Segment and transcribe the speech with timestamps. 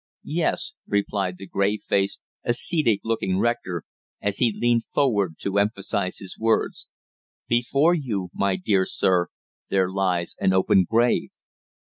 [0.33, 3.83] "Yes," replied the grave faced, ascetic looking rector,
[4.19, 6.87] as he leaned forward to emphasize his words.
[7.47, 9.27] "Before you, my dear sir,
[9.69, 11.29] there lies an open grave.